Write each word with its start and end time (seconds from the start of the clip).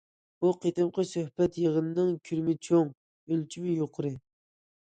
بۇ 0.43 0.53
قېتىمقى 0.63 1.03
سۆھبەت 1.09 1.59
يىغىنىنىڭ 1.65 2.09
كۆلىمى 2.31 2.57
چوڭ، 2.69 2.91
ئۆلچىمى 3.33 3.75
يۇقىرى. 3.83 4.17